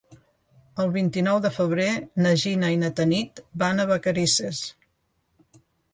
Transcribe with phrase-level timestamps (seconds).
[0.83, 1.89] El vint-i-nou de febrer
[2.25, 4.63] na Gina i na Tanit van a Vacarisses.